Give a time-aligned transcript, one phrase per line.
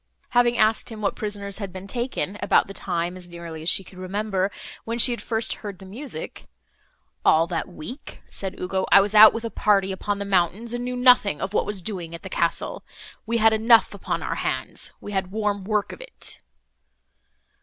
[0.29, 3.83] Having asked him what prisoners had been taken, about the time, as nearly as she
[3.83, 4.49] could remember,
[4.83, 6.47] when she had first heard the music,
[7.23, 10.83] "All that week," said Ugo, "I was out with a party, upon the mountains, and
[10.83, 12.83] knew nothing of what was doing at the castle.
[13.27, 16.39] We had enough upon our hands, we had warm work of it."